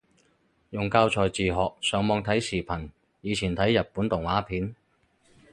[0.71, 2.89] 用教材自學，上網睇視頻，
[3.21, 4.73] 以前睇日本動畫片